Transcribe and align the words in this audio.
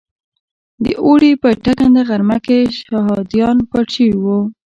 د 0.83 0.85
اوړي 1.05 1.31
په 1.41 1.49
ټکنده 1.63 2.01
غرمه 2.09 2.37
کې 2.45 2.59
شهادیان 2.77 3.57
پټ 3.69 3.87
شوي 3.95 4.15
وو. 4.23 4.39